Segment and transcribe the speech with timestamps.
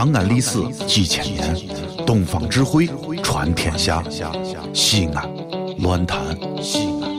[0.00, 1.54] 长安历史几千年，
[2.06, 2.88] 东方智慧
[3.22, 4.02] 传天下。
[4.72, 5.30] 西安，
[5.80, 6.18] 乱谈
[6.62, 7.18] 西安，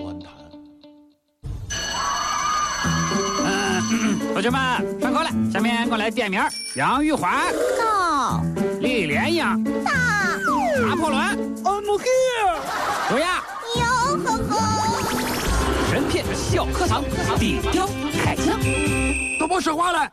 [0.00, 0.30] 乱谈。
[4.32, 6.40] 同学们上课了，下面我来点名：
[6.76, 8.40] 杨玉环、到
[8.78, 9.90] 李莲英、到
[10.86, 11.20] 拿破仑、
[11.64, 12.60] I'm here。
[13.08, 13.42] 卓雅。
[13.74, 13.82] 哟
[14.18, 14.54] 呵呵，
[15.90, 17.02] 神片小课堂，
[17.40, 17.88] 底雕
[18.22, 18.56] 开讲。
[19.40, 20.08] 都别说话了。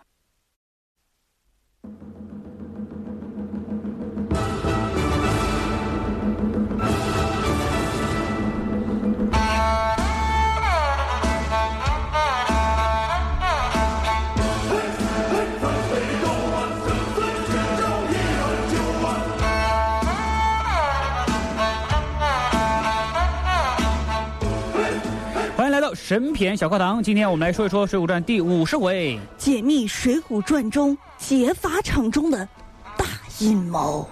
[25.98, 29.20] 神片小课堂，今天我们来说一说《水浒传》第五十回。
[29.38, 32.48] 解密《水浒传》中劫法场中的
[32.96, 33.06] 大
[33.40, 34.08] 阴谋。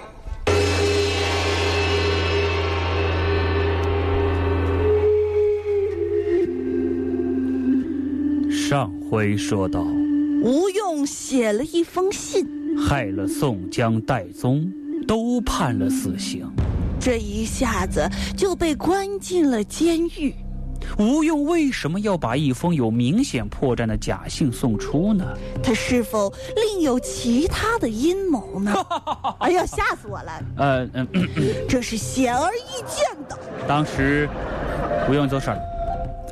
[8.49, 9.81] 上回说到，
[10.43, 12.45] 吴用写了一封信，
[12.77, 14.69] 害了宋江、戴宗，
[15.07, 16.45] 都判了死刑。
[16.99, 20.33] 这一下子就被关进了监狱。
[20.97, 25.25] 吴用为什么要把一封有明显破绽的假信送出呢？
[25.61, 28.73] 他是否另有其他的阴谋呢？
[29.39, 30.43] 哎呀，吓死我了！
[30.57, 33.37] 呃 嗯，咳咳这是显而易见的。
[33.67, 34.29] 当时
[35.09, 35.57] 吴用走神。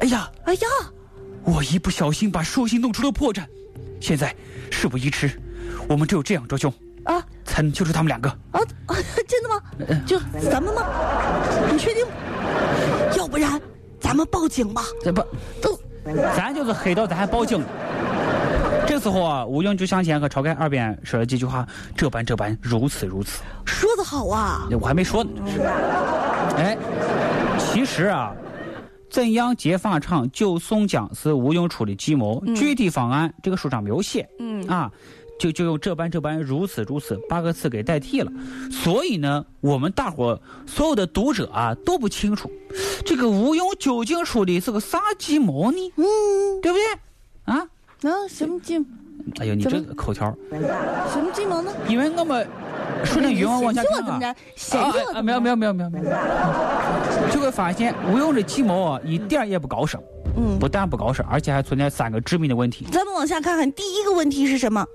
[0.01, 0.67] 哎呀，哎呀，
[1.43, 3.43] 我一不小心把书信弄出了破绽，
[3.99, 4.33] 现在
[4.71, 5.31] 事不宜迟，
[5.89, 6.73] 我们只有这样，周兄，
[7.05, 8.29] 啊才能救出他们两个。
[8.51, 8.95] 啊啊！
[9.27, 9.61] 真的吗？
[10.05, 10.19] 就
[10.49, 10.83] 咱们吗？
[11.71, 12.05] 你确定？
[13.17, 13.59] 要不然
[14.13, 14.83] 咱们报警吧。
[15.01, 15.25] 这不，
[15.59, 15.75] 都
[16.35, 17.63] 咱就是黑道，咱还报警。
[18.85, 23.41] 这时候啊，吴用就向前和晁盖耳边说了几句话，这般这般，如此如此。
[23.65, 24.67] 说的好啊！
[24.79, 25.31] 我还没说呢。
[26.57, 26.77] 哎，
[27.57, 28.31] 其实啊，
[29.09, 34.29] 怎样劫法场救宋江是吴用出的计谋，具体方案这个书上没有写。
[34.37, 34.91] 嗯啊，
[35.39, 38.31] 就就用这般这般，如此如此八个字给代替了。
[38.71, 42.49] 所以呢，我们大伙所有的读者啊都不清楚，
[43.05, 45.93] 这个吴用究竟说的是个啥计谋呢？
[45.97, 47.53] 嗯，对不对？
[47.53, 47.59] 啊，
[48.03, 48.77] 啊，什么计
[49.39, 50.35] 哎呦，你这个口条，
[51.11, 51.71] 什么计谋呢？
[51.87, 52.47] 因为我们
[53.03, 54.21] 顺着原文往下看
[55.13, 56.05] 啊没有没有没有没有没有，
[57.31, 59.99] 就会发现吴用的计谋啊，一点也不高深，
[60.35, 62.85] 嗯，不但不高深，而且还存在三个致命的问题。
[62.91, 64.85] 咱们往下看看，第一个问题是什么？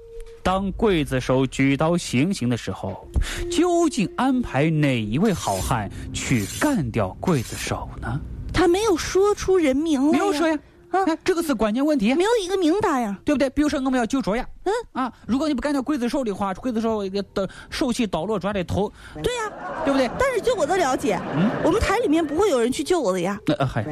[0.48, 3.06] 当刽子手举刀行刑的时候，
[3.50, 8.18] 究竟安排哪一位好汉去干掉刽子手呢？
[8.50, 10.58] 他没有说出人名来，没有说，呀，
[10.90, 11.04] 啊。
[11.06, 12.14] 哎，这个是关键问题。
[12.14, 13.16] 没，有一个明答呀。
[13.24, 13.48] 对不对？
[13.50, 14.72] 比如说我们要救卓雅，嗯。
[14.92, 19.52] 啊，如果你不干掉刽子手的话，刽子手一个的手起刀落抓的头，对呀，
[19.84, 20.10] 对不对？
[20.18, 21.50] 但是据我的了解，嗯？
[21.64, 23.38] 我们台里面不会有人去救我的呀。
[23.46, 23.84] 那呃嗨，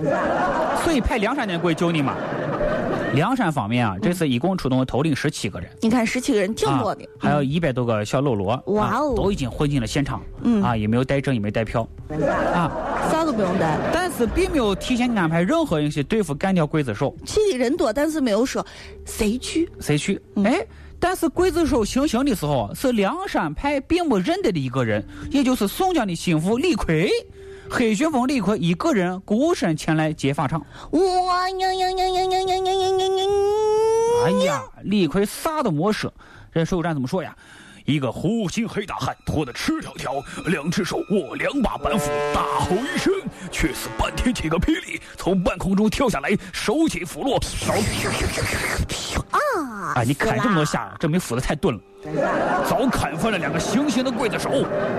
[0.85, 2.15] 所以派梁山的过来救你嘛。
[3.15, 7.03] 梁山方面啊，这次一共出动了头领十七个人，你看十七个人挺多的。
[7.05, 9.15] 啊，，还有一百多个小喽啰，哇哦。
[9.15, 10.63] 啊都已经混进了现场，嗯。
[10.63, 12.96] 啊，也没有带证，也没带票，啊，啥
[13.27, 13.77] 都不用带。
[13.93, 18.65] 但是并没有提前安排任何人去对付干掉刽子手，去的人多，但是没有说
[19.05, 19.69] 谁去。
[19.81, 20.21] 谁去？
[20.37, 20.67] 嗯哎，
[21.01, 27.11] 但是刽子手行刑的时候，是梁山派并不认得的一个人，也就是宋江的心腹李逵。
[27.69, 30.65] 黑旋风李逵一个人孤身前来劫法场。
[30.93, 33.25] 哇呀呀呀呀呀呀呀呀呀呀！
[34.25, 36.13] 哎呀，李逵啥都没说。
[36.55, 37.37] 这《水浒传》怎么说呀？
[37.87, 40.15] 一个弧形黑大汉，拖得赤条条，
[40.47, 43.13] 两只手握两把板斧，大吼一声，
[43.53, 47.75] 却似半天起个霹雳，从半空中跳下来，手起斧落，刀
[49.31, 49.93] 啊！
[49.95, 51.81] 哎，你砍这么多下，证明斧子太钝了，
[52.69, 54.51] 早砍翻了两个行刑的刽子手。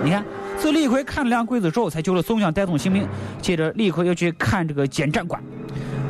[0.02, 0.24] 你看，
[0.58, 3.06] 这李逵砍了两刽子手，才救了宋江、带动性命。
[3.42, 5.44] 接着，李逵又去看这个检战官。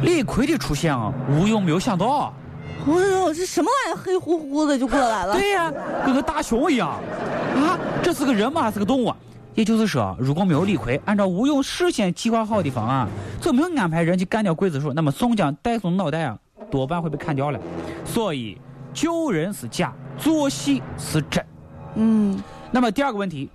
[0.03, 2.31] 李逵的出现啊，吴用没有想到啊。
[2.87, 4.01] 哎呦，这什么玩意儿？
[4.03, 5.33] 黑乎乎的就过来了。
[5.33, 5.71] 对呀、
[6.05, 7.77] 跟个大熊一样啊！
[8.01, 8.61] 这是个人吗？
[8.61, 9.17] 还是个动物啊？
[9.55, 13.07] 也就是说，如果没有李逵，按照吴用事先计划好的方案，
[13.41, 16.37] 就没有安排人去干掉刽子手，那么宋江、戴宗脑袋啊，
[16.69, 17.59] 多半会被砍掉了。
[18.05, 18.57] 所以，
[18.93, 21.43] 救人是假，做戏是真。
[21.95, 22.41] 嗯，
[22.71, 23.49] 那么第二个问题，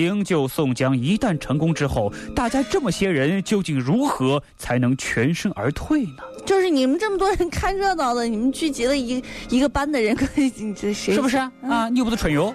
[0.00, 6.22] 营救宋江一旦成功之后，大家这么些人究竟如何才能全身而退呢？
[6.44, 11.88] 就是你们这么多人看热闹的，你们聚集了一一个班的人，你这谁是不是啊？
[11.88, 12.52] 你又不是春游，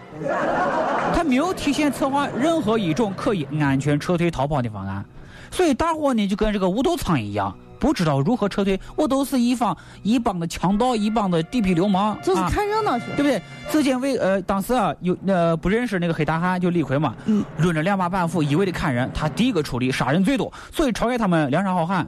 [1.14, 5.06] 他没有提前策划任何一种可以安全撤退逃跑的方案，
[5.52, 13.06] 所以大伙呢就跟这个无头苍蝇一样，不知道如何撤退，我都是一方一帮的强盗，一帮的地痞流氓，就是啊看热闹去。
[13.16, 13.42] 对不对？
[13.72, 22.06] 只见为呃，当时啊有呃不认识那个黑大汉就李逵嘛，嗯，抡着两把板斧一味的砍人，他第一个出力，杀人最多，所以超越他们梁山好汉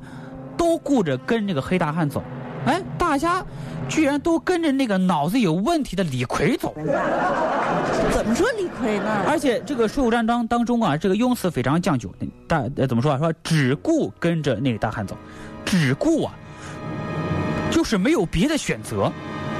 [0.57, 2.23] 都顾着跟这个黑大汉走，
[2.65, 3.43] 哎，大家
[3.87, 6.73] 居然都跟着那个脑子有问题的李逵走，
[8.11, 9.23] 怎么说李逵呢？
[9.27, 12.13] 而且这个《水浒传》当当中啊，这个用词非常讲究，
[12.47, 13.17] 大呃怎么说啊？
[13.17, 15.17] 说只顾跟着那个大汉走，
[15.69, 16.33] 只顾啊，
[17.69, 19.11] 就是没有别的选择。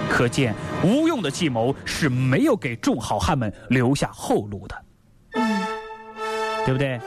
[0.10, 4.76] 可见吴用的计谋是没有给众好汉们留下后路的，
[5.34, 5.62] 嗯，
[6.66, 7.00] 对不对？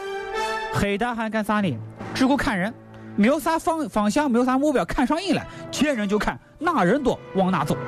[0.72, 1.76] 黑大汉干啥呢？
[2.14, 2.72] 只顾看人，
[3.16, 7.75] 没有啥方方向，没有啥目标，看上瘾了，见人就看，哪人多往哪走。《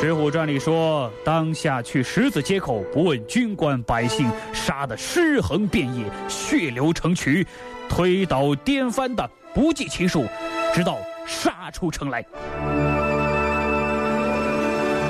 [0.00, 7.46] 水浒传》里说，当下去十字街口，不问军官百姓，杀得尸横遍野，血流成渠，
[7.86, 10.24] 推倒颠翻的不计其数，
[10.72, 12.24] 直到杀出城来。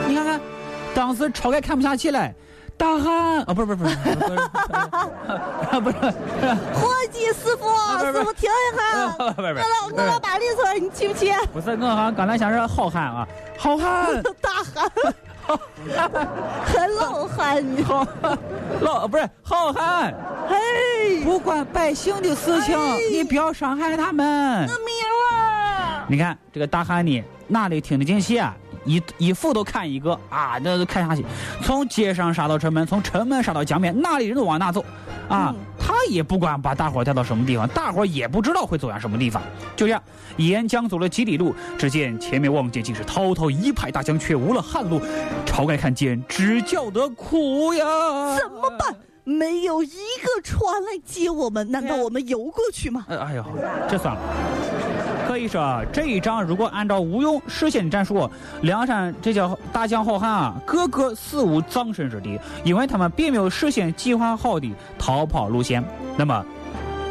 [0.09, 0.41] 你看看，
[0.93, 2.29] 当时晁盖看不下去了，
[2.81, 3.95] 大汉啊，不是不是不是
[5.83, 5.97] 不是
[6.73, 7.69] 伙计，师傅，
[8.01, 11.31] 师傅停一下，我老我老把里头，你去不去？
[11.53, 13.29] 不是，我好像刚才想说好汉啊，
[13.59, 14.23] 好汉。
[14.41, 14.91] 大汉，
[16.65, 17.83] 很老汉你。
[17.83, 18.07] 好，
[18.81, 20.15] 老不是好汉，
[20.49, 24.63] 嘿，不管百姓的事情，哎你不要伤害他们。
[24.63, 24.95] 我明
[25.37, 28.57] 儿，你看这个大汉呢，哪里听得进去啊？
[28.85, 31.25] 一一副都看一个啊，那都看下去，
[31.63, 34.85] 从街上杀到城门，从城门杀到江边，哪里人都往哪走，
[35.29, 39.43] 啊，嗯他也不管把大伙带到什么地方，大伙也不知道会走向什么地方。
[39.77, 40.03] 就这样，
[40.37, 45.01] 沿江走了几里路，只见前面望见竟是滔滔一派大江，却无了汉路。
[45.45, 47.85] 晁盖看见，只叫得苦呀！
[48.39, 48.97] 怎么办？
[49.25, 53.05] 没有一个船来接我们，难道我们游过去吗？
[53.09, 53.45] 哎哎呦，
[53.89, 54.21] 这算了。
[55.31, 58.29] 可以说，这一仗如果按照吴用事先的战术，
[58.63, 64.69] 梁山这些大将好汉啊，个个死无葬身之地，因为他们并没有事先计划好的
[64.99, 65.85] 逃跑路线。
[66.17, 66.45] 那么，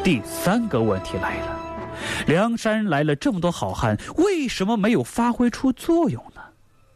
[0.03, 1.59] 第三个问题来了：
[2.27, 6.38] 梁山来了这么多好汉，为什么没有发挥出作用呢？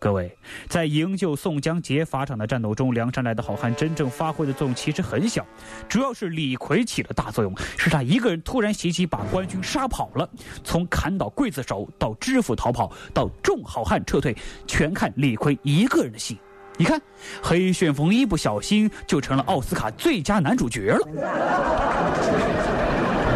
[0.04, 5.46] 各位，在营救宋江劫法场的战斗中，梁山来的好汉真正发挥的作用其实很小，
[5.88, 10.30] 主要是李逵起了大作用，是他一个人突然袭击，把官军杀跑了。
[10.62, 14.36] 从砍倒刽子手到知府逃跑，到众好汉撤退，
[14.68, 16.38] 全看李逵一个人的戏。
[16.76, 17.02] 你看，
[17.42, 21.08] 黑旋风一不小心就成了奥斯卡最佳男主角了。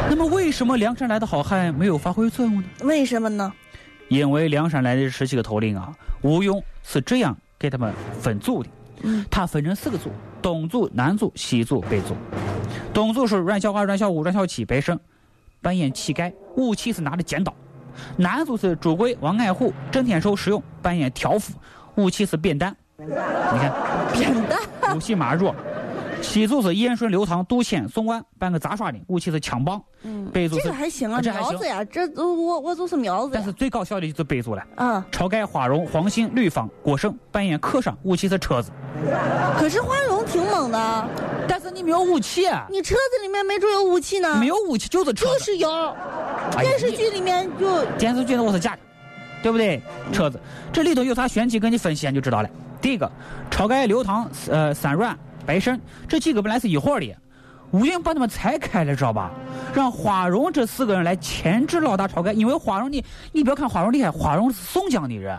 [0.09, 2.63] 那么，为什么梁山来的好汉没有发挥作用呢？
[2.81, 3.53] 为什么呢？
[4.09, 8.69] 因为梁山来的十几个头领啊，吴用是这样给他们分组的，
[9.04, 10.12] 嗯他分成四个组：
[10.42, 12.15] 东组、南组、西组、北组。
[12.94, 15.00] 东组是阮小二、阮小五、阮小七、白胜，
[15.62, 17.51] 扮演乞丐，武器是拿着尖刀；
[18.15, 21.54] 南组是朱贵、王爱虎、郑天寿、石勇，扮演挑夫，
[21.95, 22.75] 武器是扁担。
[22.98, 23.71] 你看，
[24.13, 24.95] 扁担。
[24.95, 25.54] 武器马弱。
[26.21, 29.81] 西组是燕顺、刘唐、杜迁、宋万，扮个杂耍的，武器是枪棒。
[30.03, 33.51] 嗯，北组是这个还行啊，这苗子呀，这都我我就是苗子但是。
[33.53, 34.63] 最搞笑的就是北组了。
[34.75, 38.71] 嗯，晁盖、花荣、黄信、吕方、郭盛扮演客商，武器是车子，
[39.57, 41.09] 可是花荣挺猛的，
[41.47, 44.35] 但是你没有武器啊，你车子里面没准有武器呢。
[44.37, 45.37] 没有武器就是车子。
[45.37, 45.69] 就是有，
[46.55, 48.79] 哎电视剧里面就电视剧的我是假的，
[49.41, 49.81] 对不对？
[50.11, 50.39] 车子
[50.71, 52.49] 这里头有啥玄机，跟你分析你就知道了。
[52.79, 53.11] 第一个，
[53.49, 57.16] 晁盖、刘唐、呃三阮、白胜这几个本来是一伙的，
[57.71, 59.31] 吴用把他们拆开了，知道吧？
[59.73, 65.37] 让花荣这四个人来牵制老大晁盖，因为花荣你你不要看花荣厉害，花荣是宋江的人，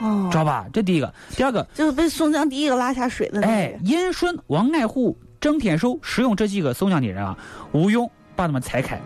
[0.00, 0.66] 哦知道吧？
[0.72, 7.36] 这第一个，第二个，就是被宋江第一个拉下水的那哎。，燕顺、王爱虎、郑天寿、石勇这几个宋江的人啊，
[7.72, 9.00] 吴用把他们拆开，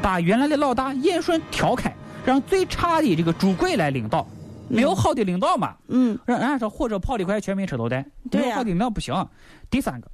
[0.00, 4.26] 把原来的老大燕顺挑开，让最差的这个朱贵来领导，
[4.68, 9.14] 没有好的领导嘛，嗯，让人家说火车跑得快，全民车头带，对呀没有好的领导不行。
[9.70, 10.10] 第三个，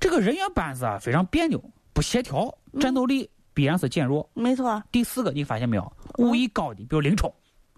[0.00, 1.62] 这个人员班子啊非常别扭，
[1.92, 4.28] 不协调，战斗力必然是减弱。
[4.34, 4.82] 没错。
[4.90, 5.92] 第四个，你发现没有？
[6.18, 7.32] 武艺高的，比如林冲、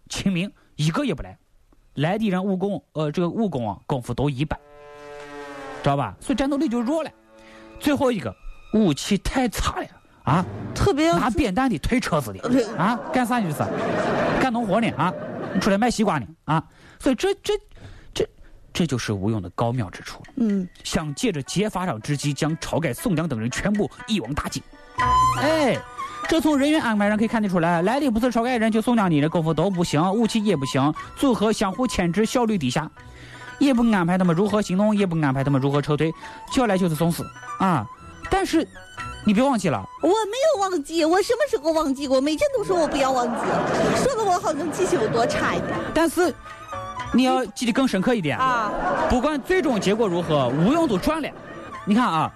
[0.09, 1.37] 秦明，一个也不来。
[1.95, 4.59] 来的人武功，呃，这个武功啊，功夫都一般，
[5.83, 6.15] 知道吧？
[6.21, 7.11] 所以战斗力就弱了。
[7.81, 8.35] 最后一个，
[8.75, 9.87] 武器太差了
[10.25, 10.45] 啊！
[10.75, 13.57] 特别拿扁担的，推车子的啊，干啥就是
[14.41, 15.13] 干农活呢啊？
[15.57, 16.63] 你出来卖西瓜呢啊？
[17.01, 17.55] 所以这这
[18.13, 18.29] 这
[18.73, 20.33] 这就是吴用的高妙之处了。
[20.37, 24.63] 嗯，想借着劫法场之机，将晁盖、宋江等人全部一网打尽。
[25.39, 25.79] 哎，
[26.29, 32.91] 这从人员安排上可以看得出来，来的不是晁盖人，就宋江你的人功夫都不行，武器也不行，组合相互牵制，效率低下，
[33.59, 36.13] 也不安排他们如何行动，也不安排他们如何撤退，
[36.53, 37.25] 叫来就是送死
[37.59, 37.87] 啊。
[38.31, 38.67] 但是
[39.27, 39.85] 你别忘记了。
[40.03, 42.21] 我没有忘记，我什么时候忘记过？
[42.21, 43.41] 每天都说我不要忘记，
[44.05, 46.33] 说的我好像记性有多差一点但是
[47.13, 48.39] 你要记得更深刻一点。
[48.39, 48.71] 啊！
[49.11, 51.29] 不管最终结果如何，吴用都赚了。
[51.85, 52.33] 你看啊，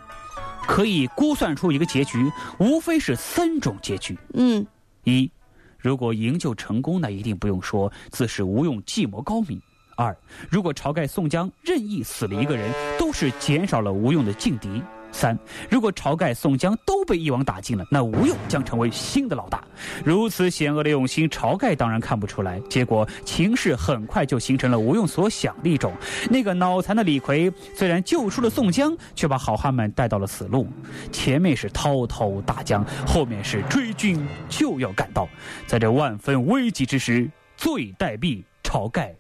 [0.67, 2.29] 可以估算出一个结局，
[2.59, 4.67] 无非是三种结局：嗯，
[5.05, 5.31] 一，
[5.79, 9.61] 如果营救成功，那一定不用说，自是吴用计谋高明；
[9.97, 10.17] 二，
[10.51, 12.69] 如果晁盖、宋江任意死了一个人，
[12.99, 15.39] 都是减少了吴用的劲敌；三，
[15.69, 19.63] 如果晁盖、宋江都被一网打尽了，那吴用将成为新的老大。
[20.05, 22.61] 如此险恶的用心，晁盖当然看不出来。
[22.69, 25.93] 结果情势很快就形成了吴用所想的一种：
[26.31, 30.67] 那个脑残的李逵虽然救出了宋江，却把好汉们带到了死路。
[31.11, 35.29] 前面是滔滔大江，后面是追军就要赶到。
[35.67, 39.15] 在这万分危急之时，罪待毙，晁盖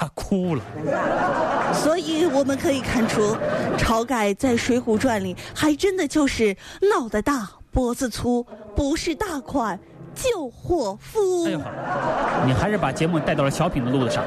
[0.00, 0.62] 他哭了。
[1.74, 3.36] 所以我们可以看出，
[3.76, 6.56] 晁盖在《水浒传》里还真的就是
[6.90, 9.78] 脑袋大、脖子粗，不是大款
[10.14, 11.44] 就祸夫。
[11.44, 11.60] 哎呦，
[12.46, 14.24] 你还是把节目带到了小品的路子上，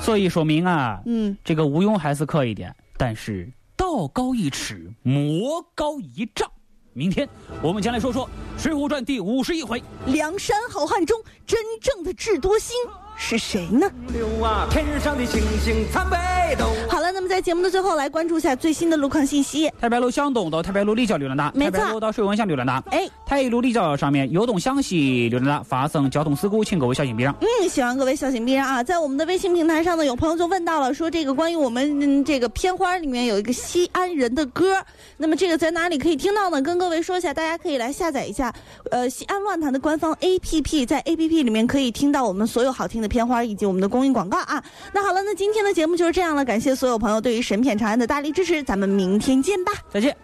[0.00, 6.48] 所以说明啊，嗯，这个吴庸还是可以的，但是道高一尺，魔高一丈。
[6.92, 7.28] 明天
[7.60, 8.30] 我们将来说说
[8.62, 9.82] 《水浒传》第五十一回。
[10.06, 12.76] 梁山好汉中真正的智多星
[13.16, 13.90] 是谁呢？
[14.12, 16.16] 流啊，天上的星星参北
[16.56, 16.66] 斗。
[16.88, 19.70] 好了，那么在节目的最后来关注一下最新的路况信息。
[19.80, 22.82] 太白路向东到太白路立交流量大，没错太白路到水文巷流量大。
[22.90, 27.34] 哎，太一路立交上面由东向西流量大，发生交通事故，请各位小心避让。
[27.40, 28.82] 嗯，希望各位小心避让啊！
[28.82, 34.76] 在我们的微信平台上呢，有朋友就问到了，说这个关于我们、嗯、这个片花里面有一个西安人的歌，
[35.16, 36.60] 那么这个在哪里可以听到呢？
[36.60, 38.52] 跟各位说一下，大家可以来下载一下，
[38.90, 44.62] 呃，西安乱坛的官方 APP，在 APP 里面可以听到我们所有好听的片花以及我们的公益广告啊。
[44.92, 49.72] 那好了，那今天的节目就是这样了，感谢所有朋友对于神片长安的大力支持，咱们明天见吧。
[49.90, 50.16] 再见。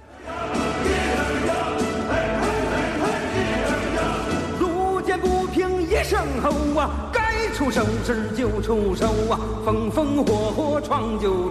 [4.59, 11.50] 路见不平一声吼啊，该出手时就出手啊，风风火火闯九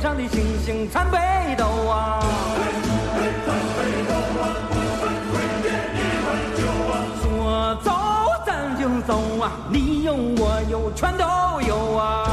[0.00, 1.18] 上的星星参北
[1.56, 2.24] 斗啊。
[7.20, 7.92] 说走
[8.46, 11.24] 咱就走啊，你有我有全都
[11.60, 12.26] 有啊。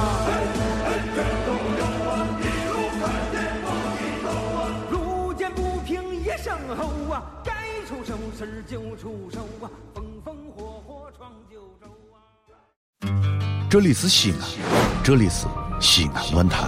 [4.90, 7.52] 路见不平一声吼啊，该
[7.86, 12.16] 出手时就出手啊，风风火火闯九州啊。
[13.70, 14.40] 这里是西安，
[15.04, 15.46] 这里是
[15.82, 16.66] 西安论坛。